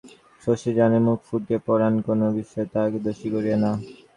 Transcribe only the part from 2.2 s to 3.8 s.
বিষয়ে তাহাকে দোষী করিরে না।